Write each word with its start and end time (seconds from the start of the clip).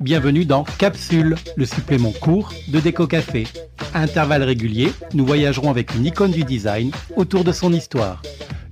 Bienvenue 0.00 0.44
dans 0.44 0.62
Capsule, 0.78 1.34
le 1.56 1.66
supplément 1.66 2.12
court 2.12 2.52
de 2.68 2.78
Déco 2.78 3.08
Café. 3.08 3.46
À 3.92 4.02
intervalles 4.02 4.44
réguliers, 4.44 4.92
nous 5.14 5.26
voyagerons 5.26 5.70
avec 5.70 5.94
une 5.96 6.06
icône 6.06 6.30
du 6.30 6.44
design 6.44 6.92
autour 7.16 7.42
de 7.42 7.50
son 7.50 7.72
histoire. 7.72 8.22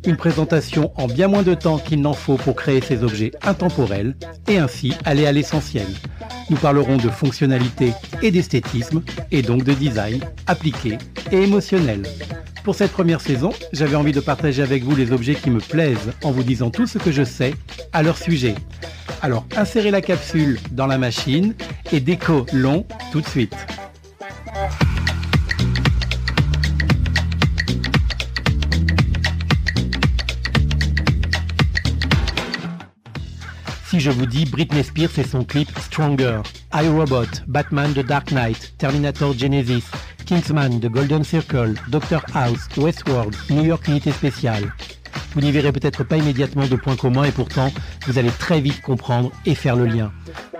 Une 0.07 0.17
présentation 0.17 0.93
en 0.97 1.07
bien 1.07 1.29
moins 1.29 1.43
de 1.43 1.55
temps 1.55 1.79
qu'il 1.79 2.01
n'en 2.01 2.13
faut 2.13 2.37
pour 2.37 2.55
créer 2.55 2.81
ces 2.81 3.03
objets 3.03 3.33
intemporels 3.43 4.17
et 4.49 4.59
ainsi 4.59 4.95
aller 5.05 5.27
à 5.27 5.33
l'essentiel. 5.33 5.87
Nous 6.51 6.57
parlerons 6.57 6.97
de 6.97 7.09
fonctionnalité 7.09 7.93
et 8.23 8.31
d'esthétisme 8.31 9.03
et 9.31 9.43
donc 9.43 9.65
de 9.65 9.75
design 9.75 10.21
appliqué 10.47 10.99
et 11.33 11.43
émotionnel. 11.43 12.03
Pour 12.65 12.75
cette 12.75 12.93
première 12.93 13.21
saison, 13.21 13.51
j'avais 13.73 13.97
envie 13.97 14.13
de 14.13 14.21
partager 14.21 14.63
avec 14.63 14.85
vous 14.85 14.95
les 14.95 15.13
objets 15.13 15.35
qui 15.35 15.51
me 15.51 15.61
plaisent 15.61 16.13
en 16.23 16.31
vous 16.31 16.43
disant 16.43 16.71
tout 16.71 16.87
ce 16.87 16.99
que 16.99 17.13
je 17.13 17.25
sais 17.25 17.55
à 17.93 18.03
leur 18.03 18.19
sujet. 18.19 18.55
Alors 19.23 19.47
insérez 19.57 19.91
la 19.91 20.01
capsule 20.01 20.61
dans 20.71 20.87
la 20.87 20.99
machine 20.99 21.55
et 21.93 22.01
déco 22.01 22.47
long 22.53 22.87
tout 23.11 23.21
de 23.21 23.27
suite. 23.27 23.57
Je 33.99 34.13
vous 34.13 34.27
dis 34.27 34.45
Britney 34.45 34.85
Spears 34.85 35.19
et 35.19 35.25
son 35.25 35.43
clip 35.43 35.69
Stronger, 35.81 36.41
iRobot, 36.73 37.27
Batman 37.49 37.93
The 37.93 38.07
Dark 38.07 38.31
Knight, 38.31 38.73
Terminator 38.79 39.35
Genesis, 39.37 39.91
Kingsman 40.25 40.79
The 40.79 40.89
Golden 40.89 41.25
Circle, 41.25 41.75
Doctor 41.89 42.23
House, 42.33 42.69
Westworld, 42.77 43.35
New 43.51 43.65
York 43.65 43.89
Unité 43.89 44.13
Spéciale, 44.13 44.73
vous 45.35 45.41
n'y 45.41 45.53
verrez 45.53 45.73
peut-être 45.73 46.05
pas 46.05 46.17
immédiatement 46.17 46.67
de 46.67 46.77
points 46.77 46.97
communs 46.97 47.25
et 47.25 47.33
pourtant, 47.33 47.71
vous 48.07 48.19
allez 48.19 48.31
très 48.31 48.61
vite 48.61 48.81
comprendre 48.83 49.31
et 49.47 49.55
faire 49.55 49.77
le 49.77 49.87
lien. 49.87 50.13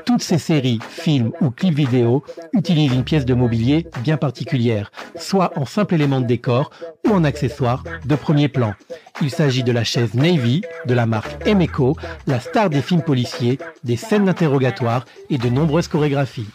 Toutes 0.05 0.23
ces 0.23 0.39
séries, 0.39 0.79
films 0.89 1.33
ou 1.41 1.51
clips 1.51 1.75
vidéo 1.75 2.25
utilisent 2.53 2.93
une 2.93 3.05
pièce 3.05 3.25
de 3.25 3.35
mobilier 3.35 3.87
bien 4.03 4.17
particulière, 4.17 4.91
soit 5.19 5.53
en 5.57 5.67
simple 5.67 5.95
élément 5.95 6.21
de 6.21 6.27
décor 6.27 6.71
ou 7.07 7.13
en 7.13 7.25
accessoire 7.25 7.85
de 8.05 8.15
premier 8.15 8.49
plan. 8.49 8.75
Il 9.21 9.31
s'agit 9.31 9.63
de 9.63 9.73
la 9.73 9.85
chaise 9.85 10.15
Navy, 10.15 10.63
de 10.87 10.95
la 10.95 11.07
marque 11.07 11.47
Emeco, 11.47 11.97
la 12.27 12.41
star 12.41 12.71
des 12.71 12.83
films 12.83 13.03
policiers, 13.03 13.59
des 13.85 13.97
scènes 13.97 14.25
d'interrogatoire 14.25 15.05
et 15.29 15.39
de 15.39 15.49
nombreuses 15.49 15.89
chorégraphies. 15.89 16.49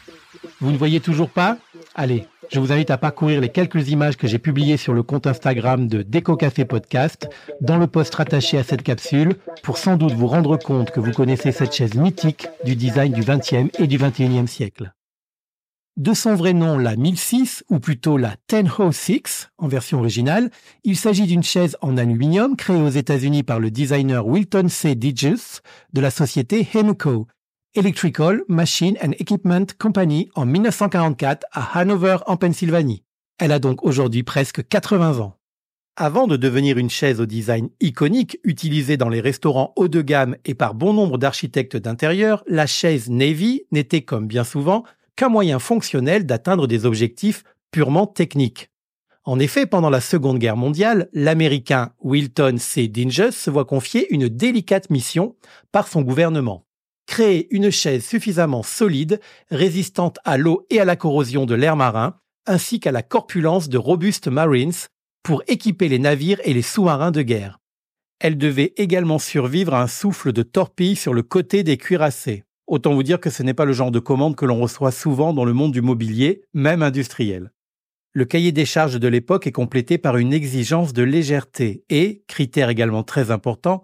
Vous 0.59 0.72
ne 0.72 0.77
voyez 0.77 1.00
toujours 1.00 1.30
pas? 1.30 1.58
Allez, 1.95 2.25
je 2.52 2.59
vous 2.59 2.72
invite 2.72 2.89
à 2.89 2.97
parcourir 2.97 3.39
les 3.39 3.49
quelques 3.49 3.89
images 3.89 4.17
que 4.17 4.25
j'ai 4.25 4.39
publiées 4.39 4.77
sur 4.77 4.94
le 4.94 5.03
compte 5.03 5.27
Instagram 5.27 5.88
de 5.88 6.02
Déco 6.02 6.36
Café 6.36 6.66
Podcast 6.66 7.30
dans 7.61 7.77
le 7.77 7.86
post 7.86 8.16
rattaché 8.16 8.58
à 8.58 8.63
cette 8.63 8.81
capsule 8.81 9.36
pour 9.61 9.77
sans 9.77 9.95
doute 9.95 10.14
vous 10.14 10.25
rendre 10.25 10.58
compte 10.58 10.89
que 10.89 10.99
vous 10.99 11.11
connaissez 11.11 11.52
cette 11.52 11.75
chaise 11.75 11.94
mythique 11.94 12.47
du 12.66 12.75
design 12.75 13.14
du 13.14 13.21
XXe 13.21 13.69
et 13.77 13.86
du 13.86 13.99
XXIe 13.99 14.47
siècle. 14.47 14.91
De 15.95 16.16
son 16.16 16.33
vrai 16.33 16.53
nom, 16.53 16.80
la 16.80 16.95
1006, 16.95 17.64
ou 17.69 17.80
plutôt 17.80 18.17
la 18.17 18.38
106 18.49 19.52
en 19.59 19.67
version 19.67 19.99
originale, 19.99 20.49
il 20.83 20.97
s'agit 20.97 21.27
d'une 21.27 21.44
chaise 21.44 21.77
en 21.81 21.97
aluminium 21.97 22.55
créée 22.55 22.81
aux 22.81 22.89
États-Unis 22.89 23.44
par 23.44 23.59
le 23.59 23.69
designer 23.69 24.25
Wilton 24.25 24.67
C. 24.69 24.95
Digges 24.95 25.61
de 25.94 26.02
la 26.02 26.09
société 26.09 26.67
Hemco, 26.73 27.27
Electrical 27.76 28.44
Machine 28.48 29.00
and 29.02 29.14
Equipment 29.14 29.66
Company 29.80 30.30
en 30.36 30.46
1944 30.46 31.48
à 31.52 31.80
Hanover 31.80 32.18
en 32.28 32.38
Pennsylvanie. 32.38 33.04
Elle 33.40 33.52
a 33.52 33.58
donc 33.58 33.84
aujourd'hui 33.84 34.22
presque 34.22 34.68
80 34.68 35.18
ans. 35.18 35.38
Avant 35.95 36.28
de 36.28 36.38
devenir 36.38 36.78
une 36.78 36.92
chaise 36.92 37.20
au 37.20 37.26
design 37.26 37.70
iconique 37.80 38.38
utilisée 38.44 38.95
dans 38.95 39.10
les 39.10 39.22
restaurants 39.22 39.73
haut 39.76 39.88
de 39.88 40.04
gamme 40.04 40.38
et 40.45 40.54
par 40.54 40.76
bon 40.76 40.94
nombre 40.94 41.17
d'architectes 41.17 41.76
d'intérieur, 41.76 42.44
la 42.45 42.67
chaise 42.67 43.10
Navy 43.10 43.64
n'était 43.72 44.04
comme 44.04 44.28
bien 44.28 44.44
souvent 44.44 44.83
qu'un 45.16 45.30
moyen 45.30 45.58
fonctionnel 45.58 46.28
d'atteindre 46.28 46.67
des 46.67 46.86
objectifs 46.86 47.44
purement 47.72 48.06
techniques. 48.06 48.70
En 49.23 49.39
effet, 49.39 49.66
pendant 49.66 49.89
la 49.89 50.02
Seconde 50.02 50.38
Guerre 50.38 50.58
mondiale, 50.58 51.10
l'Américain 51.12 51.94
Wilton 52.04 52.58
C. 52.60 52.88
Dinges 52.88 53.32
se 53.32 53.50
voit 53.50 53.66
confier 53.66 54.14
une 54.14 54.30
délicate 54.30 54.92
mission 54.92 55.36
par 55.72 55.88
son 55.88 56.04
gouvernement 56.04 56.67
créer 57.05 57.47
une 57.53 57.71
chaise 57.71 58.05
suffisamment 58.05 58.64
solide, 58.64 59.19
résistante 59.52 60.19
à 60.23 60.37
l'eau 60.37 60.65
et 60.69 60.80
à 60.80 60.86
la 60.86 60.95
corrosion 60.95 61.45
de 61.45 61.55
l'air 61.55 61.75
marin, 61.75 62.17
ainsi 62.45 62.80
qu'à 62.80 62.91
la 62.91 63.03
corpulence 63.03 63.69
de 63.69 63.77
robustes 63.77 64.27
Marines 64.27 64.73
pour 65.23 65.43
équiper 65.47 65.87
les 65.87 65.99
navires 65.99 66.41
et 66.43 66.53
les 66.53 66.61
sous-marins 66.61 67.11
de 67.11 67.21
guerre. 67.21 67.59
Elle 68.19 68.37
devait 68.37 68.73
également 68.77 69.19
survivre 69.19 69.73
à 69.73 69.81
un 69.81 69.87
souffle 69.87 70.31
de 70.31 70.43
torpille 70.43 70.95
sur 70.95 71.14
le 71.14 71.23
côté 71.23 71.64
des 71.64 71.77
cuirassés. 71.77 72.43
Autant 72.67 72.93
vous 72.93 73.03
dire 73.03 73.20
que 73.20 73.30
ce 73.30 73.43
n'est 73.43 73.53
pas 73.53 73.65
le 73.65 73.73
genre 73.73 73.91
de 73.91 73.99
commande 73.99 74.35
que 74.35 74.45
l'on 74.45 74.61
reçoit 74.61 74.91
souvent 74.91 75.33
dans 75.33 75.45
le 75.45 75.53
monde 75.53 75.73
du 75.73 75.81
mobilier, 75.81 76.43
même 76.53 76.81
industriel. 76.81 77.52
Le 78.14 78.25
cahier 78.25 78.52
des 78.52 78.65
charges 78.65 78.99
de 78.99 79.08
l'époque 79.08 79.47
est 79.47 79.52
complété 79.52 79.97
par 79.97 80.17
une 80.17 80.33
exigence 80.33 80.93
de 80.93 81.03
légèreté 81.03 81.83
et, 81.89 82.23
critère 82.27 82.70
également 82.70 83.03
très 83.03 83.31
important, 83.31 83.81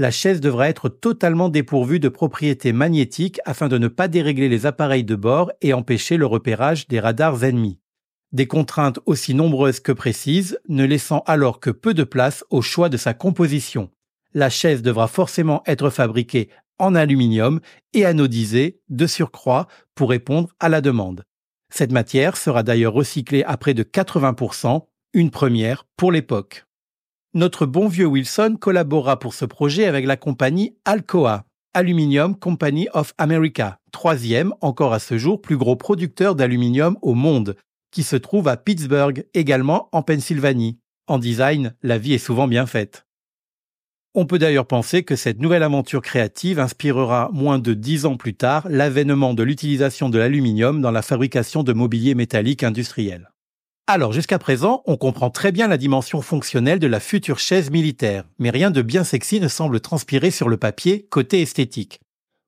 la 0.00 0.10
chaise 0.10 0.40
devra 0.40 0.66
être 0.70 0.88
totalement 0.88 1.50
dépourvue 1.50 2.00
de 2.00 2.08
propriétés 2.08 2.72
magnétiques 2.72 3.38
afin 3.44 3.68
de 3.68 3.76
ne 3.76 3.86
pas 3.86 4.08
dérégler 4.08 4.48
les 4.48 4.64
appareils 4.64 5.04
de 5.04 5.14
bord 5.14 5.52
et 5.60 5.74
empêcher 5.74 6.16
le 6.16 6.24
repérage 6.24 6.88
des 6.88 6.98
radars 6.98 7.44
ennemis. 7.44 7.78
Des 8.32 8.46
contraintes 8.46 8.98
aussi 9.04 9.34
nombreuses 9.34 9.78
que 9.78 9.92
précises, 9.92 10.58
ne 10.70 10.86
laissant 10.86 11.22
alors 11.26 11.60
que 11.60 11.68
peu 11.68 11.92
de 11.92 12.04
place 12.04 12.46
au 12.48 12.62
choix 12.62 12.88
de 12.88 12.96
sa 12.96 13.12
composition. 13.12 13.90
La 14.32 14.48
chaise 14.48 14.80
devra 14.80 15.06
forcément 15.06 15.62
être 15.66 15.90
fabriquée 15.90 16.48
en 16.78 16.94
aluminium 16.94 17.60
et 17.92 18.06
anodisée 18.06 18.80
de 18.88 19.06
surcroît 19.06 19.66
pour 19.94 20.08
répondre 20.08 20.48
à 20.60 20.70
la 20.70 20.80
demande. 20.80 21.24
Cette 21.68 21.92
matière 21.92 22.38
sera 22.38 22.62
d'ailleurs 22.62 22.94
recyclée 22.94 23.44
à 23.44 23.58
près 23.58 23.74
de 23.74 23.82
80%, 23.82 24.86
une 25.12 25.30
première 25.30 25.84
pour 25.98 26.10
l'époque. 26.10 26.64
Notre 27.32 27.64
bon 27.64 27.86
vieux 27.86 28.06
Wilson 28.06 28.56
collabora 28.60 29.20
pour 29.20 29.34
ce 29.34 29.44
projet 29.44 29.84
avec 29.84 30.04
la 30.04 30.16
compagnie 30.16 30.74
Alcoa, 30.84 31.44
Aluminium 31.74 32.36
Company 32.36 32.88
of 32.92 33.14
America, 33.18 33.78
troisième 33.92 34.52
encore 34.60 34.92
à 34.92 34.98
ce 34.98 35.16
jour 35.16 35.40
plus 35.40 35.56
gros 35.56 35.76
producteur 35.76 36.34
d'aluminium 36.34 36.98
au 37.02 37.14
monde, 37.14 37.54
qui 37.92 38.02
se 38.02 38.16
trouve 38.16 38.48
à 38.48 38.56
Pittsburgh, 38.56 39.24
également 39.32 39.88
en 39.92 40.02
Pennsylvanie. 40.02 40.80
En 41.06 41.18
design, 41.18 41.76
la 41.84 41.98
vie 41.98 42.14
est 42.14 42.18
souvent 42.18 42.48
bien 42.48 42.66
faite. 42.66 43.06
On 44.14 44.26
peut 44.26 44.40
d'ailleurs 44.40 44.66
penser 44.66 45.04
que 45.04 45.14
cette 45.14 45.38
nouvelle 45.38 45.62
aventure 45.62 46.02
créative 46.02 46.58
inspirera 46.58 47.30
moins 47.32 47.60
de 47.60 47.74
dix 47.74 48.06
ans 48.06 48.16
plus 48.16 48.34
tard 48.34 48.66
l'avènement 48.68 49.34
de 49.34 49.44
l'utilisation 49.44 50.08
de 50.08 50.18
l'aluminium 50.18 50.80
dans 50.80 50.90
la 50.90 51.02
fabrication 51.02 51.62
de 51.62 51.72
mobilier 51.72 52.16
métallique 52.16 52.64
industriel. 52.64 53.30
Alors 53.86 54.12
jusqu'à 54.12 54.38
présent, 54.38 54.82
on 54.86 54.96
comprend 54.96 55.30
très 55.30 55.50
bien 55.50 55.66
la 55.66 55.76
dimension 55.76 56.22
fonctionnelle 56.22 56.78
de 56.78 56.86
la 56.86 57.00
future 57.00 57.38
chaise 57.38 57.70
militaire, 57.70 58.24
mais 58.38 58.50
rien 58.50 58.70
de 58.70 58.82
bien 58.82 59.02
sexy 59.02 59.40
ne 59.40 59.48
semble 59.48 59.80
transpirer 59.80 60.30
sur 60.30 60.48
le 60.48 60.56
papier 60.56 61.06
côté 61.10 61.42
esthétique. 61.42 62.00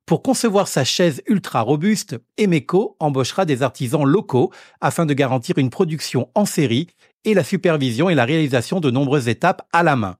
Pour 0.06 0.22
concevoir 0.22 0.68
sa 0.68 0.84
chaise 0.84 1.22
ultra 1.26 1.62
robuste, 1.62 2.18
Emeco 2.36 2.96
embauchera 3.00 3.44
des 3.44 3.62
artisans 3.62 4.04
locaux 4.04 4.52
afin 4.80 5.06
de 5.06 5.14
garantir 5.14 5.58
une 5.58 5.70
production 5.70 6.28
en 6.34 6.44
série 6.44 6.88
et 7.24 7.34
la 7.34 7.44
supervision 7.44 8.10
et 8.10 8.14
la 8.14 8.24
réalisation 8.24 8.80
de 8.80 8.90
nombreuses 8.90 9.28
étapes 9.28 9.62
à 9.72 9.82
la 9.82 9.96
main. 9.96 10.16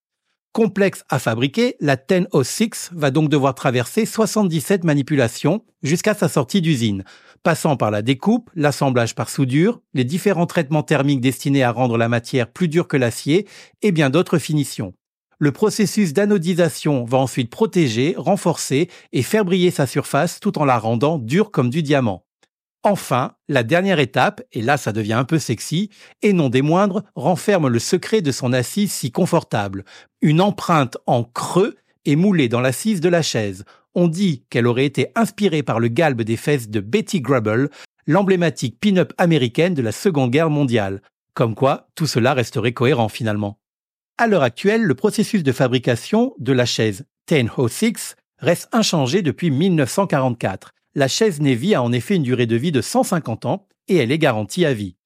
Complexe 0.53 1.03
à 1.09 1.19
fabriquer, 1.19 1.77
la 1.81 1.97
1006 1.97 2.91
va 2.93 3.11
donc 3.11 3.31
devoir 3.31 3.55
traverser 3.55 4.05
77 4.05 4.85
manipulations 4.85 5.65
jusqu'à 5.83 6.15
sa 6.15 6.29
sortie 6.29 6.61
d'usine, 6.61 7.05
passant 7.43 7.77
par 7.77 7.91
la 7.91 8.03
découpe, 8.03 8.51
l'assemblage 8.55 9.15
par 9.15 9.29
soudure, 9.29 9.81
les 9.95 10.05
différents 10.05 10.47
traitements 10.47 10.83
thermiques 10.83 11.21
destinés 11.21 11.63
à 11.63 11.73
rendre 11.73 11.99
la 11.99 12.09
matière 12.09 12.51
plus 12.51 12.69
dure 12.69 12.89
que 12.89 12.97
l'acier 12.97 13.47
et 13.83 13.93
bien 13.93 14.11
d'autres 14.11 14.39
finitions. 14.39 14.95
Le 15.39 15.51
processus 15.51 16.13
d'anodisation 16.13 17.05
va 17.05 17.19
ensuite 17.19 17.51
protéger, 17.51 18.15
renforcer 18.17 18.89
et 19.13 19.23
faire 19.23 19.45
briller 19.45 19.73
sa 19.73 19.87
surface 19.87 20.39
tout 20.39 20.57
en 20.59 20.65
la 20.65 20.79
rendant 20.79 21.19
dure 21.19 21.51
comme 21.51 21.69
du 21.69 21.83
diamant. 21.83 22.25
Enfin, 22.85 23.35
la 23.49 23.63
dernière 23.63 24.01
étape, 24.01 24.43
et 24.53 24.61
là 24.61 24.77
ça 24.77 24.93
devient 24.93 25.13
un 25.13 25.25
peu 25.25 25.39
sexy, 25.39 25.91
et 26.23 26.33
non 26.33 26.49
des 26.49 26.63
moindres, 26.63 27.03
renferme 27.15 27.69
le 27.69 27.79
secret 27.79 28.23
de 28.23 28.33
son 28.33 28.53
assise 28.53 28.93
si 28.93 29.13
confortable. 29.13 29.85
Une 30.21 30.41
empreinte 30.41 30.97
en 31.07 31.25
creux 31.25 31.77
est 32.05 32.17
moulée 32.17 32.49
dans 32.49 32.61
l'assise 32.61 33.01
de 33.01 33.09
la 33.09 33.23
chaise. 33.23 33.65
On 33.95 34.09
dit 34.09 34.45
qu'elle 34.51 34.67
aurait 34.67 34.87
été 34.87 35.09
inspirée 35.15 35.63
par 35.63 35.81
le 35.81 35.89
galbe 35.89 36.23
des 36.23 36.37
fesses 36.37 36.69
de 36.69 36.81
Betty 36.81 37.21
Grable, 37.21 37.71
l'emblématique 38.07 38.79
pin-up 38.81 39.13
américaine 39.19 39.75
de 39.75 39.83
la 39.83 39.93
Seconde 39.93 40.31
Guerre 40.31 40.51
mondiale. 40.51 41.03
Comme 41.35 41.55
quoi, 41.55 41.89
tout 41.95 42.07
cela 42.07 42.35
resterait 42.35 42.73
cohérent 42.73 43.09
finalement. 43.09 43.59
À 44.19 44.27
l'heure 44.27 44.43
actuelle, 44.43 44.83
le 44.83 44.95
processus 44.95 45.43
de 45.43 45.53
fabrication 45.53 46.35
de 46.39 46.53
la 46.53 46.67
chaise 46.67 47.07
1006 47.31 48.17
reste 48.39 48.69
inchangé 48.73 49.23
depuis 49.23 49.51
1944 49.51 50.73
la 50.95 51.09
chaise 51.09 51.41
Navy 51.41 51.75
a 51.75 51.83
en 51.83 51.93
effet 51.93 52.17
une 52.17 52.23
durée 52.23 52.47
de 52.47 52.57
vie 52.57 52.73
de 52.73 52.83
150 52.83 53.47
ans 53.47 53.67
et 53.89 53.97
elle 53.97 54.13
est 54.13 54.19
garantie 54.19 54.65
à 54.65 54.75
vie. 54.75 54.97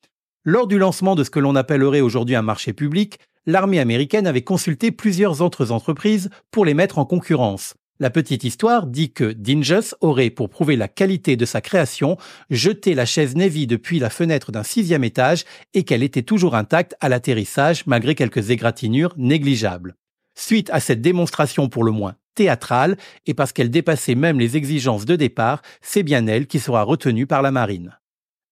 Lors 0.45 0.67
du 0.67 0.79
lancement 0.79 1.15
de 1.15 1.25
ce 1.25 1.31
que 1.31 1.39
l'on 1.39 1.55
appellerait 1.55 2.01
aujourd'hui 2.01 2.35
un 2.35 2.43
marché 2.43 2.73
public, 2.73 3.19
l'armée 3.47 3.79
américaine 3.79 4.27
avait 4.27 4.43
consulté 4.43 4.91
plusieurs 4.91 5.43
autres 5.43 5.71
entreprises 5.71 6.31
pour 6.51 6.65
les 6.65 6.75
mettre 6.75 6.99
en 6.99 7.05
concurrence. 7.05 7.75
La 7.99 8.11
petite 8.11 8.45
histoire 8.45 8.87
dit 8.87 9.11
que 9.11 9.33
Dingus 9.33 9.95
aurait, 10.03 10.29
pour 10.29 10.51
prouver 10.51 10.77
la 10.77 10.87
qualité 10.87 11.37
de 11.37 11.47
sa 11.47 11.63
création, 11.63 12.19
jeté 12.51 12.95
la 12.95 13.07
chaise 13.07 13.35
Navy 13.37 13.67
depuis 13.67 13.99
la 13.99 14.11
fenêtre 14.11 14.53
d'un 14.53 14.65
sixième 14.65 15.03
étage 15.03 15.45
et 15.73 15.83
qu'elle 15.83 16.03
était 16.03 16.23
toujours 16.23 16.57
intacte 16.57 16.95
à 17.01 17.09
l'atterrissage 17.09 17.87
malgré 17.87 18.15
quelques 18.15 18.51
égratignures 18.51 19.15
négligeables. 19.17 19.97
Suite 20.35 20.69
à 20.71 20.81
cette 20.81 21.01
démonstration 21.01 21.71
pour 21.71 21.85
le 21.85 21.93
moins 21.93 22.17
théâtrale 22.35 22.99
et 23.25 23.33
parce 23.33 23.55
qu'elle 23.55 23.71
dépassait 23.71 24.15
même 24.15 24.39
les 24.39 24.59
exigences 24.59 25.07
de 25.07 25.17
départ, 25.17 25.63
c'est 25.81 26.03
bien 26.03 26.27
elle 26.27 26.47
qui 26.47 26.61
sera 26.61 26.83
retenue 26.83 27.27
par 27.27 27.41
la 27.41 27.51
marine. 27.51 27.97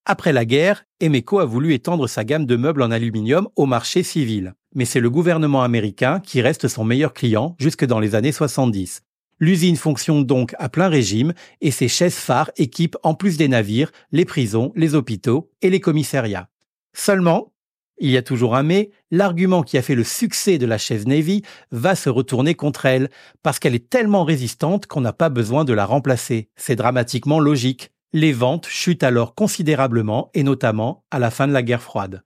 Après 0.06 0.32
la 0.32 0.47
guerre, 0.47 0.87
Emeco 1.00 1.38
a 1.38 1.44
voulu 1.44 1.75
étendre 1.75 2.08
sa 2.08 2.25
gamme 2.25 2.47
de 2.47 2.56
meubles 2.56 2.82
en 2.82 2.90
aluminium 2.90 3.49
au 3.56 3.67
marché 3.67 4.02
civil. 4.02 4.55
Mais 4.75 4.87
c'est 4.87 5.00
le 5.00 5.11
gouvernement 5.11 5.62
américain 5.62 6.20
qui 6.20 6.40
reste 6.40 6.67
son 6.67 6.85
meilleur 6.85 7.12
client 7.12 7.56
jusque 7.58 7.85
dans 7.85 8.00
les 8.00 8.14
années 8.14 8.32
70. 8.32 9.02
L'usine 9.44 9.76
fonctionne 9.76 10.25
donc 10.25 10.55
à 10.58 10.70
plein 10.70 10.88
régime 10.88 11.35
et 11.61 11.70
ses 11.70 11.87
chaises 11.87 12.14
phares 12.14 12.50
équipent 12.56 12.96
en 13.02 13.12
plus 13.12 13.37
des 13.37 13.46
navires, 13.46 13.93
les 14.11 14.25
prisons, 14.25 14.73
les 14.75 14.94
hôpitaux 14.94 15.50
et 15.61 15.69
les 15.69 15.81
commissariats. 15.81 16.49
Seulement, 16.94 17.52
il 17.99 18.08
y 18.08 18.17
a 18.17 18.23
toujours 18.23 18.56
un 18.56 18.62
mais, 18.62 18.88
l'argument 19.11 19.62
qui 19.62 19.76
a 19.76 19.82
fait 19.82 19.94
le 19.94 20.02
succès 20.02 20.56
de 20.56 20.64
la 20.64 20.79
chaise 20.79 21.06
Navy 21.06 21.43
va 21.73 21.94
se 21.94 22.08
retourner 22.08 22.55
contre 22.55 22.87
elle, 22.87 23.11
parce 23.43 23.58
qu'elle 23.58 23.75
est 23.75 23.91
tellement 23.91 24.25
résistante 24.25 24.87
qu'on 24.87 25.02
n'a 25.02 25.12
pas 25.12 25.29
besoin 25.29 25.67
de 25.67 25.75
la 25.75 25.85
remplacer. 25.85 26.49
C'est 26.56 26.75
dramatiquement 26.75 27.38
logique. 27.38 27.90
Les 28.14 28.32
ventes 28.32 28.67
chutent 28.67 29.02
alors 29.02 29.35
considérablement, 29.35 30.31
et 30.32 30.43
notamment 30.43 31.05
à 31.11 31.19
la 31.19 31.31
fin 31.31 31.47
de 31.47 31.52
la 31.52 31.62
guerre 31.62 31.82
froide. 31.82 32.23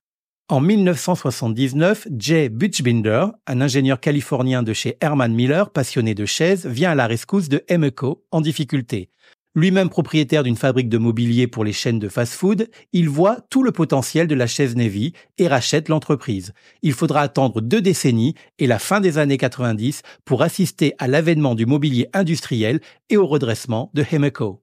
En 0.50 0.62
1979, 0.62 2.08
Jay 2.18 2.48
Butchbinder, 2.48 3.26
un 3.46 3.60
ingénieur 3.60 4.00
californien 4.00 4.62
de 4.62 4.72
chez 4.72 4.96
Herman 5.02 5.34
Miller, 5.34 5.68
passionné 5.68 6.14
de 6.14 6.24
chaises, 6.24 6.64
vient 6.64 6.92
à 6.92 6.94
la 6.94 7.06
rescousse 7.06 7.50
de 7.50 7.62
Emeco, 7.68 8.24
en 8.30 8.40
difficulté. 8.40 9.10
Lui-même 9.54 9.90
propriétaire 9.90 10.44
d'une 10.44 10.56
fabrique 10.56 10.88
de 10.88 10.96
mobilier 10.96 11.48
pour 11.48 11.64
les 11.64 11.74
chaînes 11.74 11.98
de 11.98 12.08
fast-food, 12.08 12.70
il 12.94 13.10
voit 13.10 13.42
tout 13.50 13.62
le 13.62 13.72
potentiel 13.72 14.26
de 14.26 14.34
la 14.34 14.46
chaise 14.46 14.74
Navy 14.74 15.12
et 15.36 15.48
rachète 15.48 15.90
l'entreprise. 15.90 16.54
Il 16.80 16.94
faudra 16.94 17.20
attendre 17.20 17.60
deux 17.60 17.82
décennies 17.82 18.34
et 18.58 18.66
la 18.66 18.78
fin 18.78 19.00
des 19.00 19.18
années 19.18 19.36
90 19.36 20.00
pour 20.24 20.40
assister 20.40 20.94
à 20.98 21.08
l'avènement 21.08 21.56
du 21.56 21.66
mobilier 21.66 22.08
industriel 22.14 22.80
et 23.10 23.18
au 23.18 23.26
redressement 23.26 23.90
de 23.92 24.02
Emeco. 24.12 24.62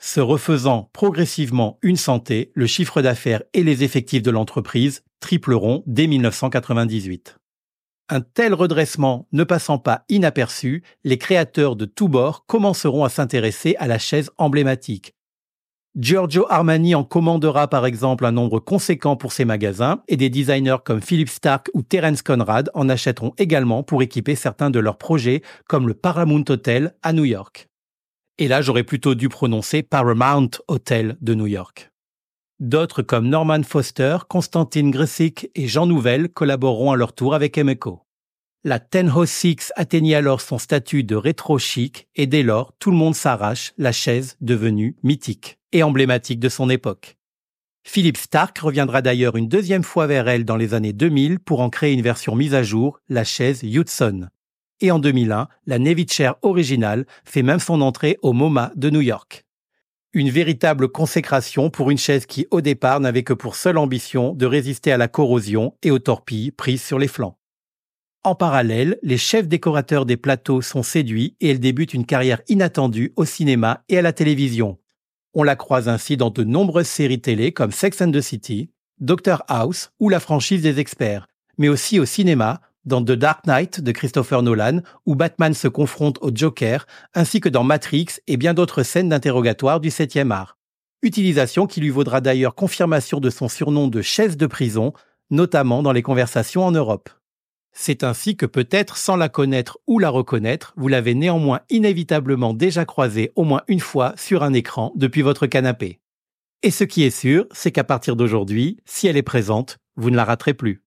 Se 0.00 0.20
refaisant 0.20 0.90
progressivement 0.92 1.78
une 1.82 1.96
santé, 1.96 2.52
le 2.54 2.66
chiffre 2.66 3.02
d'affaires 3.02 3.42
et 3.52 3.64
les 3.64 3.82
effectifs 3.82 4.22
de 4.22 4.30
l'entreprise 4.30 5.02
tripleront 5.20 5.82
dès 5.86 6.06
1998. 6.06 7.36
Un 8.08 8.20
tel 8.20 8.54
redressement 8.54 9.26
ne 9.32 9.44
passant 9.44 9.78
pas 9.78 10.04
inaperçu, 10.08 10.82
les 11.04 11.18
créateurs 11.18 11.76
de 11.76 11.84
tous 11.84 12.08
bords 12.08 12.46
commenceront 12.46 13.04
à 13.04 13.08
s'intéresser 13.08 13.74
à 13.78 13.86
la 13.86 13.98
chaise 13.98 14.30
emblématique. 14.38 15.14
Giorgio 15.96 16.46
Armani 16.48 16.94
en 16.94 17.02
commandera 17.02 17.68
par 17.68 17.84
exemple 17.84 18.24
un 18.24 18.30
nombre 18.30 18.60
conséquent 18.60 19.16
pour 19.16 19.32
ses 19.32 19.44
magasins 19.44 20.02
et 20.06 20.16
des 20.16 20.30
designers 20.30 20.76
comme 20.84 21.02
Philip 21.02 21.28
Stark 21.28 21.70
ou 21.74 21.82
Terence 21.82 22.22
Conrad 22.22 22.70
en 22.72 22.88
achèteront 22.88 23.34
également 23.36 23.82
pour 23.82 24.00
équiper 24.00 24.36
certains 24.36 24.70
de 24.70 24.78
leurs 24.78 24.96
projets 24.96 25.42
comme 25.68 25.88
le 25.88 25.94
Paramount 25.94 26.44
Hotel 26.48 26.94
à 27.02 27.12
New 27.12 27.24
York. 27.24 27.68
Et 28.38 28.46
là, 28.46 28.62
j'aurais 28.62 28.84
plutôt 28.84 29.16
dû 29.16 29.28
prononcer 29.28 29.82
Paramount 29.82 30.50
Hotel 30.68 31.16
de 31.20 31.34
New 31.34 31.48
York. 31.48 31.90
D'autres 32.60 33.02
comme 33.02 33.28
Norman 33.28 33.62
Foster, 33.64 34.18
Constantine 34.28 34.90
Gressick 34.90 35.50
et 35.56 35.66
Jean 35.66 35.86
Nouvel 35.86 36.28
collaboreront 36.28 36.92
à 36.92 36.96
leur 36.96 37.12
tour 37.12 37.34
avec 37.34 37.58
Emeco. 37.58 38.02
La 38.64 38.78
Tenho 38.80 39.26
Six 39.26 39.72
atteignit 39.76 40.14
alors 40.14 40.40
son 40.40 40.58
statut 40.58 41.04
de 41.04 41.16
rétro 41.16 41.58
chic 41.58 42.08
et 42.14 42.26
dès 42.26 42.42
lors, 42.42 42.72
tout 42.78 42.90
le 42.90 42.96
monde 42.96 43.14
s'arrache 43.14 43.72
la 43.76 43.92
chaise 43.92 44.36
devenue 44.40 44.96
mythique 45.02 45.58
et 45.72 45.82
emblématique 45.82 46.40
de 46.40 46.48
son 46.48 46.70
époque. 46.70 47.16
Philip 47.84 48.16
Stark 48.16 48.58
reviendra 48.58 49.02
d'ailleurs 49.02 49.36
une 49.36 49.48
deuxième 49.48 49.84
fois 49.84 50.06
vers 50.06 50.28
elle 50.28 50.44
dans 50.44 50.56
les 50.56 50.74
années 50.74 50.92
2000 50.92 51.38
pour 51.38 51.60
en 51.60 51.70
créer 51.70 51.92
une 51.92 52.02
version 52.02 52.34
mise 52.34 52.54
à 52.54 52.62
jour, 52.62 53.00
la 53.08 53.24
chaise 53.24 53.62
Hudson 53.62 54.28
et 54.80 54.90
en 54.90 54.98
2001, 54.98 55.48
la 55.66 55.78
Navy 55.78 56.06
originale 56.42 57.06
fait 57.24 57.42
même 57.42 57.58
son 57.58 57.80
entrée 57.80 58.18
au 58.22 58.32
MoMA 58.32 58.72
de 58.76 58.90
New 58.90 59.00
York. 59.00 59.44
Une 60.14 60.30
véritable 60.30 60.88
consécration 60.88 61.68
pour 61.68 61.90
une 61.90 61.98
chaise 61.98 62.24
qui, 62.24 62.46
au 62.50 62.60
départ, 62.60 63.00
n'avait 63.00 63.24
que 63.24 63.34
pour 63.34 63.56
seule 63.56 63.76
ambition 63.76 64.34
de 64.34 64.46
résister 64.46 64.90
à 64.90 64.96
la 64.96 65.08
corrosion 65.08 65.74
et 65.82 65.90
aux 65.90 65.98
torpilles 65.98 66.50
prises 66.50 66.82
sur 66.82 66.98
les 66.98 67.08
flancs. 67.08 67.38
En 68.24 68.34
parallèle, 68.34 68.98
les 69.02 69.18
chefs 69.18 69.48
décorateurs 69.48 70.06
des 70.06 70.16
plateaux 70.16 70.60
sont 70.62 70.82
séduits 70.82 71.36
et 71.40 71.50
elle 71.50 71.60
débute 71.60 71.94
une 71.94 72.06
carrière 72.06 72.40
inattendue 72.48 73.12
au 73.16 73.24
cinéma 73.24 73.84
et 73.88 73.98
à 73.98 74.02
la 74.02 74.12
télévision. 74.12 74.78
On 75.34 75.42
la 75.42 75.56
croise 75.56 75.88
ainsi 75.88 76.16
dans 76.16 76.30
de 76.30 76.42
nombreuses 76.42 76.88
séries 76.88 77.20
télé 77.20 77.52
comme 77.52 77.70
Sex 77.70 78.00
and 78.00 78.10
the 78.10 78.20
City, 78.20 78.70
Doctor 78.98 79.44
House 79.46 79.92
ou 80.00 80.08
la 80.08 80.20
franchise 80.20 80.62
des 80.62 80.80
experts, 80.80 81.28
mais 81.58 81.68
aussi 81.68 82.00
au 82.00 82.04
cinéma 82.04 82.60
dans 82.88 83.02
The 83.02 83.12
Dark 83.12 83.46
Knight 83.46 83.80
de 83.80 83.92
Christopher 83.92 84.42
Nolan, 84.42 84.80
où 85.06 85.14
Batman 85.14 85.54
se 85.54 85.68
confronte 85.68 86.18
au 86.20 86.30
Joker, 86.34 86.86
ainsi 87.14 87.40
que 87.40 87.48
dans 87.48 87.62
Matrix 87.62 88.06
et 88.26 88.36
bien 88.36 88.54
d'autres 88.54 88.82
scènes 88.82 89.10
d'interrogatoire 89.10 89.78
du 89.78 89.90
7e 89.90 90.32
art. 90.32 90.56
Utilisation 91.02 91.68
qui 91.68 91.80
lui 91.80 91.90
vaudra 91.90 92.20
d'ailleurs 92.20 92.56
confirmation 92.56 93.20
de 93.20 93.30
son 93.30 93.48
surnom 93.48 93.86
de 93.86 94.02
chaise 94.02 94.36
de 94.36 94.46
prison, 94.46 94.92
notamment 95.30 95.82
dans 95.82 95.92
les 95.92 96.02
conversations 96.02 96.64
en 96.64 96.72
Europe. 96.72 97.10
C'est 97.72 98.02
ainsi 98.02 98.36
que 98.36 98.46
peut-être 98.46 98.96
sans 98.96 99.14
la 99.14 99.28
connaître 99.28 99.78
ou 99.86 100.00
la 100.00 100.10
reconnaître, 100.10 100.72
vous 100.76 100.88
l'avez 100.88 101.14
néanmoins 101.14 101.60
inévitablement 101.70 102.52
déjà 102.52 102.84
croisée 102.84 103.30
au 103.36 103.44
moins 103.44 103.62
une 103.68 103.78
fois 103.78 104.14
sur 104.16 104.42
un 104.42 104.52
écran 104.52 104.92
depuis 104.96 105.22
votre 105.22 105.46
canapé. 105.46 106.00
Et 106.64 106.72
ce 106.72 106.82
qui 106.82 107.04
est 107.04 107.10
sûr, 107.10 107.46
c'est 107.52 107.70
qu'à 107.70 107.84
partir 107.84 108.16
d'aujourd'hui, 108.16 108.78
si 108.84 109.06
elle 109.06 109.16
est 109.16 109.22
présente, 109.22 109.78
vous 109.94 110.10
ne 110.10 110.16
la 110.16 110.24
raterez 110.24 110.54
plus. 110.54 110.82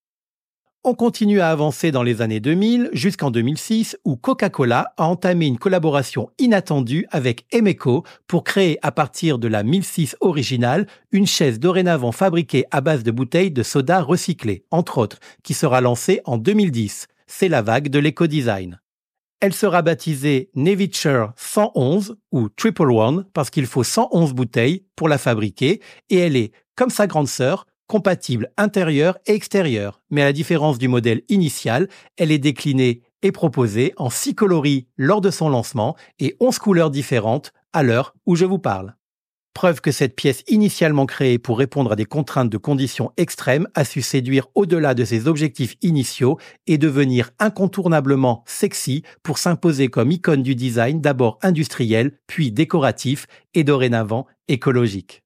On 0.84 0.96
continue 0.96 1.42
à 1.42 1.52
avancer 1.52 1.92
dans 1.92 2.02
les 2.02 2.24
années 2.24 2.40
2000 2.40 2.90
jusqu'en 2.92 3.30
2006 3.30 4.00
où 4.04 4.16
Coca-Cola 4.16 4.96
a 4.98 5.06
entamé 5.06 5.46
une 5.46 5.60
collaboration 5.60 6.32
inattendue 6.40 7.06
avec 7.12 7.46
Emeco 7.54 8.04
pour 8.26 8.44
créer 8.44 8.80
à 8.82 8.92
partir 8.92 9.38
de 9.38 9.48
la 9.48 9.62
1006 9.62 10.16
originale 10.22 10.88
une 11.12 11.28
chaise 11.28 11.60
dorénavant 11.60 12.12
fabriquée 12.12 12.66
à 12.72 12.82
base 12.82 13.04
de 13.04 13.12
bouteilles 13.12 13.52
de 13.52 13.62
soda 13.62 14.02
recyclées, 14.02 14.66
entre 14.72 14.98
autres, 14.98 15.20
qui 15.44 15.54
sera 15.54 15.82
lancée 15.82 16.22
en 16.26 16.40
2010. 16.40 17.06
C'est 17.28 17.48
la 17.48 17.62
vague 17.62 17.90
de 17.90 18.00
l'éco-design. 18.00 18.80
Elle 19.40 19.54
sera 19.54 19.84
baptisée 19.84 20.50
Nevitcher 20.56 21.28
111 21.36 22.18
ou 22.32 22.50
Triple 22.50 22.90
One 22.90 23.26
parce 23.34 23.52
qu'il 23.52 23.68
faut 23.68 23.84
111 23.84 24.34
bouteilles 24.34 24.88
pour 24.96 25.10
la 25.10 25.20
fabriquer 25.20 25.80
et 26.10 26.18
elle 26.18 26.36
est, 26.36 26.54
comme 26.76 26.90
sa 26.90 27.06
grande 27.06 27.28
sœur, 27.28 27.68
compatible 27.92 28.54
intérieur 28.56 29.18
et 29.26 29.34
extérieur, 29.34 30.02
mais 30.12 30.22
à 30.22 30.26
la 30.26 30.32
différence 30.32 30.78
du 30.78 30.88
modèle 30.88 31.24
initial, 31.28 31.90
elle 32.16 32.32
est 32.32 32.40
déclinée 32.40 33.02
et 33.22 33.34
proposée 33.34 33.94
en 33.98 34.10
6 34.10 34.34
coloris 34.34 34.88
lors 34.96 35.20
de 35.20 35.30
son 35.30 35.50
lancement 35.50 35.98
et 36.18 36.38
11 36.40 36.58
couleurs 36.58 36.90
différentes 36.90 37.52
à 37.74 37.84
l'heure 37.84 38.16
où 38.26 38.38
je 38.38 38.46
vous 38.46 38.60
parle. 38.60 38.96
Preuve 39.54 39.82
que 39.82 39.92
cette 39.92 40.16
pièce 40.16 40.46
initialement 40.48 41.06
créée 41.06 41.38
pour 41.38 41.58
répondre 41.58 41.92
à 41.92 41.98
des 41.98 42.06
contraintes 42.06 42.50
de 42.50 42.58
conditions 42.58 43.12
extrêmes 43.18 43.68
a 43.76 43.84
su 43.84 44.02
séduire 44.02 44.48
au-delà 44.56 44.94
de 44.94 45.04
ses 45.04 45.28
objectifs 45.28 45.76
initiaux 45.82 46.40
et 46.68 46.78
devenir 46.78 47.32
incontournablement 47.40 48.46
sexy 48.48 49.04
pour 49.22 49.38
s'imposer 49.38 49.90
comme 49.90 50.12
icône 50.12 50.44
du 50.44 50.56
design 50.56 51.02
d'abord 51.02 51.40
industriel, 51.42 52.14
puis 52.26 52.54
décoratif 52.54 53.28
et 53.54 53.66
dorénavant 53.66 54.28
écologique. 54.48 55.24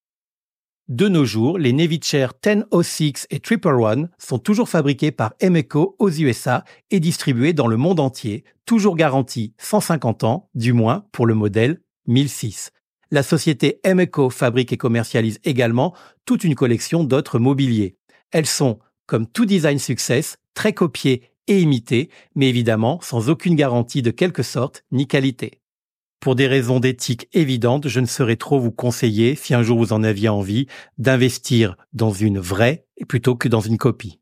De 0.88 1.08
nos 1.08 1.25
jours, 1.25 1.58
les 1.58 1.74
Navy 1.74 2.00
Chair 2.00 2.34
1006 2.46 3.25
et 3.32 3.39
Triple 3.39 3.74
One 3.74 4.08
sont 4.20 4.38
toujours 4.38 4.70
fabriqués 4.70 5.12
par 5.12 5.34
Emeco 5.42 5.96
aux 5.98 6.12
USA 6.12 6.63
et 6.92 7.00
distribués 7.00 7.54
dans 7.54 7.65
le 7.65 7.75
monde 7.75 8.00
entier, 8.00 8.44
toujours 8.68 8.96
garantis 8.96 9.56
150 9.58 10.24
ans, 10.24 10.48
du 10.54 10.74
moins 10.74 11.06
pour 11.12 11.25
le 11.25 11.34
modèle 11.34 11.82
1006. 12.06 12.70
La 13.10 13.24
société 13.24 13.80
Emeco 13.84 14.30
fabrique 14.30 14.74
et 14.74 14.77
commercialise 14.77 15.39
également 15.44 15.96
toute 16.24 16.44
une 16.44 16.54
collection 16.54 17.04
d'autres 17.04 17.39
mobiliers. 17.39 17.98
Elles 18.32 18.46
sont, 18.46 18.77
comme 19.08 19.25
tout 19.25 19.46
design 19.46 19.80
success, 19.80 20.38
très 20.54 20.74
copiées 20.74 21.32
et 21.48 21.62
imitées, 21.62 22.12
mais 22.36 22.48
évidemment 22.48 23.00
sans 23.01 23.32
aucune 23.32 23.56
garantie 23.56 24.04
de 24.04 24.12
quelque 24.12 24.44
sorte 24.44 24.84
ni 24.92 25.08
qualité. 25.08 25.62
Pour 26.19 26.36
des 26.36 26.48
raisons 26.48 26.79
d'éthique 26.79 27.27
évidentes, 27.34 27.88
je 27.88 28.00
ne 28.00 28.05
saurais 28.05 28.36
trop 28.36 28.60
vous 28.60 28.72
conseiller, 28.72 29.36
si 29.36 29.53
un 29.53 29.62
jour 29.62 29.77
vous 29.77 29.93
en 29.93 30.03
aviez 30.03 30.29
envie, 30.29 30.65
d'investir 30.98 31.77
dans 31.93 32.12
une 32.12 32.39
vraie 32.39 32.86
plutôt 33.07 33.36
que 33.36 33.48
dans 33.48 33.62
une 33.62 33.77
copie. 33.77 34.19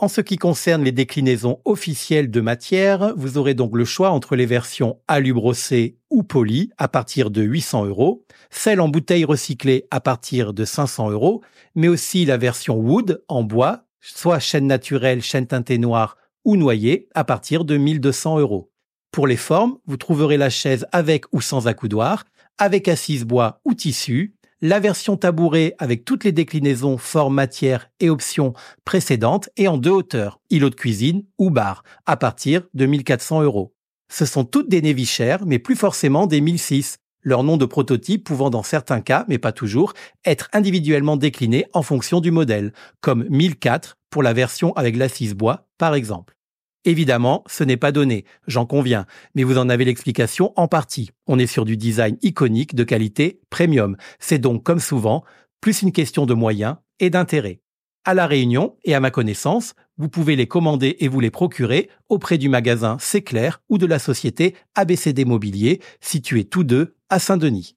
En 0.00 0.08
ce 0.08 0.22
qui 0.22 0.38
concerne 0.38 0.82
les 0.82 0.92
déclinaisons 0.92 1.60
officielles 1.66 2.30
de 2.30 2.40
matière, 2.40 3.12
vous 3.18 3.36
aurez 3.36 3.52
donc 3.52 3.76
le 3.76 3.84
choix 3.84 4.08
entre 4.08 4.34
les 4.34 4.46
versions 4.46 4.98
alu 5.08 5.34
brossé 5.34 5.98
ou 6.08 6.22
poly 6.22 6.70
à 6.78 6.88
partir 6.88 7.30
de 7.30 7.42
800 7.42 7.84
euros, 7.84 8.24
celle 8.48 8.80
en 8.80 8.88
bouteille 8.88 9.26
recyclée 9.26 9.86
à 9.90 10.00
partir 10.00 10.54
de 10.54 10.64
500 10.64 11.10
euros, 11.10 11.42
mais 11.74 11.88
aussi 11.88 12.24
la 12.24 12.38
version 12.38 12.76
wood 12.76 13.22
en 13.28 13.42
bois, 13.42 13.84
soit 14.00 14.38
chaîne 14.38 14.66
naturelle, 14.66 15.20
chaîne 15.20 15.46
teintée 15.46 15.76
noire 15.76 16.16
ou 16.46 16.56
noyer 16.56 17.10
à 17.14 17.24
partir 17.24 17.66
de 17.66 17.76
1200 17.76 18.38
euros. 18.38 18.70
Pour 19.12 19.26
les 19.26 19.36
formes, 19.36 19.78
vous 19.86 19.96
trouverez 19.96 20.36
la 20.36 20.50
chaise 20.50 20.86
avec 20.92 21.24
ou 21.32 21.40
sans 21.40 21.66
accoudoir, 21.66 22.24
avec 22.58 22.86
assise 22.86 23.24
bois 23.24 23.60
ou 23.64 23.74
tissu, 23.74 24.36
la 24.62 24.78
version 24.78 25.16
tabouret 25.16 25.74
avec 25.78 26.04
toutes 26.04 26.22
les 26.22 26.32
déclinaisons 26.32 26.98
forme, 26.98 27.34
matière 27.34 27.90
et 27.98 28.10
options 28.10 28.52
précédentes 28.84 29.48
et 29.56 29.68
en 29.68 29.78
deux 29.78 29.90
hauteurs, 29.90 30.40
îlot 30.50 30.70
de 30.70 30.74
cuisine 30.74 31.24
ou 31.38 31.50
bar, 31.50 31.82
à 32.06 32.16
partir 32.16 32.62
de 32.74 32.86
1400 32.86 33.42
euros. 33.42 33.74
Ce 34.12 34.26
sont 34.26 34.44
toutes 34.44 34.68
des 34.68 34.82
Navy 34.82 35.06
chères, 35.06 35.44
mais 35.46 35.58
plus 35.58 35.76
forcément 35.76 36.26
des 36.26 36.40
1006, 36.40 36.98
leur 37.22 37.42
nom 37.42 37.56
de 37.56 37.64
prototype 37.64 38.24
pouvant 38.24 38.50
dans 38.50 38.62
certains 38.62 39.00
cas, 39.00 39.24
mais 39.28 39.38
pas 39.38 39.52
toujours, 39.52 39.92
être 40.24 40.48
individuellement 40.52 41.16
décliné 41.16 41.66
en 41.72 41.82
fonction 41.82 42.20
du 42.20 42.30
modèle, 42.30 42.72
comme 43.00 43.24
1004 43.28 43.96
pour 44.10 44.22
la 44.22 44.32
version 44.32 44.72
avec 44.74 44.96
l'assise 44.96 45.34
bois, 45.34 45.68
par 45.78 45.94
exemple. 45.94 46.36
Évidemment, 46.84 47.44
ce 47.46 47.62
n'est 47.62 47.76
pas 47.76 47.92
donné, 47.92 48.24
j'en 48.46 48.64
conviens, 48.64 49.04
mais 49.34 49.44
vous 49.44 49.58
en 49.58 49.68
avez 49.68 49.84
l'explication 49.84 50.52
en 50.56 50.66
partie. 50.66 51.10
On 51.26 51.38
est 51.38 51.46
sur 51.46 51.66
du 51.66 51.76
design 51.76 52.16
iconique 52.22 52.74
de 52.74 52.84
qualité 52.84 53.40
premium. 53.50 53.96
C'est 54.18 54.38
donc, 54.38 54.62
comme 54.62 54.80
souvent, 54.80 55.22
plus 55.60 55.82
une 55.82 55.92
question 55.92 56.24
de 56.24 56.32
moyens 56.32 56.76
et 56.98 57.10
d'intérêt. 57.10 57.60
À 58.06 58.14
La 58.14 58.26
Réunion, 58.26 58.76
et 58.84 58.94
à 58.94 59.00
ma 59.00 59.10
connaissance, 59.10 59.74
vous 59.98 60.08
pouvez 60.08 60.34
les 60.34 60.46
commander 60.46 60.96
et 61.00 61.08
vous 61.08 61.20
les 61.20 61.30
procurer 61.30 61.90
auprès 62.08 62.38
du 62.38 62.48
magasin 62.48 62.96
C'est 62.98 63.20
clair 63.20 63.60
ou 63.68 63.76
de 63.76 63.84
la 63.84 63.98
société 63.98 64.54
ABCD 64.74 65.26
Mobilier, 65.26 65.82
situés 66.00 66.44
tous 66.44 66.64
deux 66.64 66.96
à 67.10 67.18
Saint-Denis. 67.18 67.76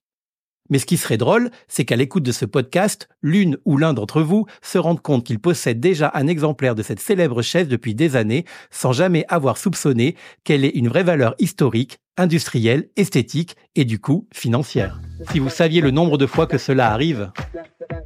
Mais 0.73 0.79
ce 0.79 0.87
qui 0.87 0.97
serait 0.97 1.17
drôle, 1.17 1.51
c'est 1.67 1.85
qu'à 1.85 1.95
l'écoute 1.95 2.23
de 2.23 2.31
ce 2.31 2.45
podcast, 2.45 3.07
l'une 3.21 3.59
ou 3.63 3.77
l'un 3.77 3.93
d'entre 3.93 4.23
vous 4.23 4.47
se 4.63 4.79
rende 4.79 5.03
compte 5.03 5.23
qu'il 5.23 5.37
possède 5.37 5.79
déjà 5.79 6.09
un 6.15 6.25
exemplaire 6.25 6.73
de 6.73 6.81
cette 6.81 6.99
célèbre 6.99 7.43
chaise 7.43 7.67
depuis 7.67 7.93
des 7.93 8.15
années, 8.15 8.43
sans 8.71 8.91
jamais 8.91 9.23
avoir 9.29 9.57
soupçonné 9.57 10.15
qu'elle 10.43 10.65
ait 10.65 10.69
une 10.69 10.87
vraie 10.87 11.03
valeur 11.03 11.35
historique, 11.37 11.99
industrielle, 12.17 12.89
esthétique 12.95 13.55
et 13.75 13.85
du 13.85 13.99
coup 13.99 14.27
financière. 14.33 14.99
Si 15.31 15.37
vous 15.37 15.51
saviez 15.51 15.79
le 15.79 15.91
nombre 15.91 16.17
de 16.17 16.25
fois 16.25 16.47
que 16.47 16.57
cela 16.57 16.91
arrive, 16.91 17.31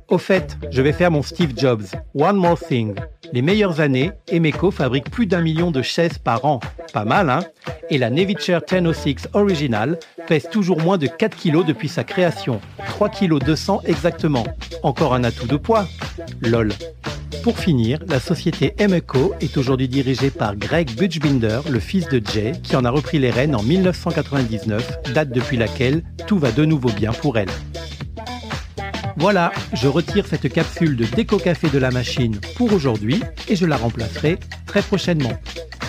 au 0.09 0.17
fait, 0.17 0.57
je 0.71 0.81
vais 0.81 0.93
faire 0.93 1.11
mon 1.11 1.21
Steve 1.21 1.53
Jobs. 1.55 1.85
One 2.15 2.37
more 2.37 2.59
thing. 2.59 2.95
Les 3.33 3.41
meilleures 3.41 3.81
années, 3.81 4.11
Emeco 4.31 4.71
fabrique 4.71 5.09
plus 5.09 5.25
d'un 5.25 5.41
million 5.41 5.71
de 5.71 5.81
chaises 5.81 6.17
par 6.17 6.45
an. 6.45 6.59
Pas 6.93 7.05
mal, 7.05 7.29
hein? 7.29 7.39
Et 7.89 7.97
la 7.97 8.09
Nevichair 8.09 8.61
1006 8.71 9.27
Original 9.33 9.99
pèse 10.27 10.47
toujours 10.49 10.79
moins 10.79 10.97
de 10.97 11.07
4 11.07 11.37
kg 11.37 11.65
depuis 11.65 11.89
sa 11.89 12.03
création. 12.03 12.61
3 12.87 13.09
kg 13.09 13.39
200 13.43 13.81
exactement. 13.85 14.45
Encore 14.83 15.13
un 15.13 15.23
atout 15.23 15.47
de 15.47 15.57
poids 15.57 15.85
LOL. 16.41 16.71
Pour 17.43 17.59
finir, 17.59 17.99
la 18.07 18.19
société 18.19 18.73
Emeco 18.77 19.33
est 19.41 19.57
aujourd'hui 19.57 19.87
dirigée 19.87 20.31
par 20.31 20.55
Greg 20.55 20.95
Butchbinder, 20.95 21.61
le 21.69 21.79
fils 21.79 22.07
de 22.09 22.21
Jay, 22.33 22.53
qui 22.61 22.75
en 22.75 22.83
a 22.83 22.89
repris 22.89 23.19
les 23.19 23.29
rênes 23.29 23.55
en 23.55 23.63
1999, 23.63 25.13
date 25.13 25.29
depuis 25.29 25.57
laquelle 25.57 26.03
tout 26.25 26.39
va 26.39 26.51
de 26.51 26.65
nouveau 26.65 26.89
bien 26.89 27.11
pour 27.13 27.37
elle. 27.37 27.49
Voilà, 29.19 29.51
je 29.73 29.87
retire 29.87 30.27
cette 30.27 30.47
capsule 30.47 30.95
de 30.95 31.03
déco 31.03 31.39
café 31.39 31.69
de 31.69 31.79
la 31.79 31.89
machine 31.89 32.39
pour 32.55 32.71
aujourd'hui 32.71 33.19
et 33.47 33.55
je 33.55 33.65
la 33.65 33.75
remplacerai 33.75 34.37
très 34.67 34.83
prochainement. 34.83 35.33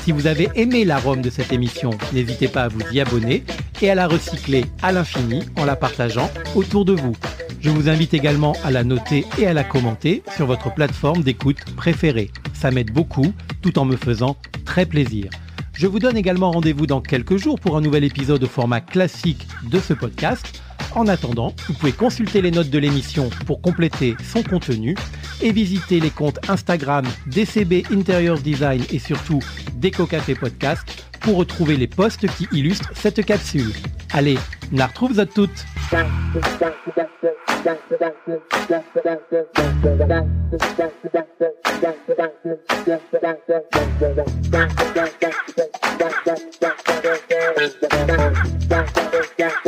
Si 0.02 0.12
vous 0.12 0.26
avez 0.26 0.48
aimé 0.54 0.86
l'arôme 0.86 1.20
de 1.20 1.28
cette 1.28 1.52
émission, 1.52 1.90
n'hésitez 2.14 2.48
pas 2.48 2.62
à 2.62 2.68
vous 2.68 2.80
y 2.90 3.00
abonner 3.00 3.44
et 3.82 3.90
à 3.90 3.94
la 3.94 4.08
recycler 4.08 4.64
à 4.82 4.92
l'infini 4.92 5.42
en 5.56 5.66
la 5.66 5.76
partageant 5.76 6.30
autour 6.54 6.86
de 6.86 6.94
vous. 6.94 7.14
Je 7.60 7.68
vous 7.68 7.90
invite 7.90 8.14
également 8.14 8.56
à 8.64 8.70
la 8.70 8.82
noter 8.82 9.26
et 9.38 9.46
à 9.46 9.52
la 9.52 9.62
commenter 9.62 10.22
sur 10.34 10.46
votre 10.46 10.72
plateforme 10.72 11.22
d'écoute 11.22 11.62
préférée. 11.76 12.30
Ça 12.54 12.70
m'aide 12.70 12.92
beaucoup 12.92 13.34
tout 13.60 13.78
en 13.78 13.84
me 13.84 13.96
faisant 13.96 14.38
très 14.64 14.86
plaisir. 14.86 15.28
Je 15.74 15.86
vous 15.86 15.98
donne 15.98 16.16
également 16.16 16.50
rendez-vous 16.50 16.86
dans 16.86 17.02
quelques 17.02 17.36
jours 17.36 17.60
pour 17.60 17.76
un 17.76 17.82
nouvel 17.82 18.04
épisode 18.04 18.42
au 18.42 18.48
format 18.48 18.80
classique 18.80 19.46
de 19.70 19.80
ce 19.80 19.92
podcast. 19.92 20.62
En 20.94 21.06
attendant, 21.06 21.54
vous 21.66 21.74
pouvez 21.74 21.92
consulter 21.92 22.40
les 22.40 22.50
notes 22.50 22.70
de 22.70 22.78
l'émission 22.78 23.30
pour 23.46 23.60
compléter 23.60 24.16
son 24.24 24.42
contenu 24.42 24.96
et 25.40 25.52
visiter 25.52 26.00
les 26.00 26.10
comptes 26.10 26.38
Instagram 26.48 27.04
DCB 27.26 27.84
Interiors 27.92 28.38
Design 28.38 28.82
et 28.90 28.98
surtout 28.98 29.40
Déco 29.74 30.06
Café 30.06 30.34
Podcast 30.34 31.04
pour 31.20 31.36
retrouver 31.36 31.76
les 31.76 31.86
posts 31.86 32.26
qui 32.36 32.48
illustrent 32.52 32.90
cette 32.94 33.24
capsule. 33.24 33.72
Allez, 34.12 34.38
la 34.72 34.86
retrouve 34.86 35.18
à 35.20 35.26
toutes 35.26 35.64